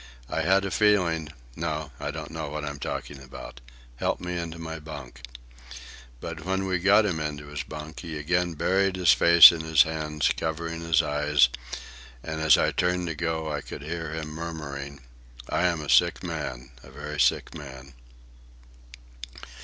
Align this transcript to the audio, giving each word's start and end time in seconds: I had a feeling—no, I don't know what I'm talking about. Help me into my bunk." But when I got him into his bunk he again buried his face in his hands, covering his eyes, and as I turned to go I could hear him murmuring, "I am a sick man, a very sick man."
I 0.29 0.41
had 0.41 0.65
a 0.65 0.71
feeling—no, 0.71 1.91
I 1.99 2.09
don't 2.09 2.31
know 2.31 2.49
what 2.49 2.65
I'm 2.65 2.79
talking 2.79 3.21
about. 3.21 3.61
Help 3.97 4.19
me 4.19 4.35
into 4.35 4.57
my 4.57 4.79
bunk." 4.79 5.21
But 6.19 6.43
when 6.43 6.67
I 6.67 6.77
got 6.77 7.05
him 7.05 7.19
into 7.19 7.49
his 7.49 7.61
bunk 7.61 7.99
he 7.99 8.17
again 8.17 8.55
buried 8.55 8.95
his 8.95 9.13
face 9.13 9.51
in 9.51 9.61
his 9.61 9.83
hands, 9.83 10.31
covering 10.35 10.81
his 10.81 11.03
eyes, 11.03 11.49
and 12.23 12.41
as 12.41 12.57
I 12.57 12.71
turned 12.71 13.05
to 13.09 13.13
go 13.13 13.51
I 13.53 13.61
could 13.61 13.83
hear 13.83 14.09
him 14.11 14.29
murmuring, 14.29 15.01
"I 15.51 15.65
am 15.65 15.81
a 15.81 15.87
sick 15.87 16.23
man, 16.23 16.71
a 16.81 16.89
very 16.89 17.19
sick 17.19 17.53
man." 17.53 17.93